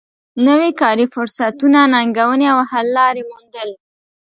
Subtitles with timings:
[0.47, 3.69] نوی کاري فرصتونه ننګونې او حل لارې موندل